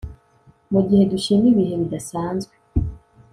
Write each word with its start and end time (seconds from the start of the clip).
Mugihe 0.71 1.03
dushima 1.11 1.45
ibihe 1.51 1.75
bidasanzwe 1.81 2.53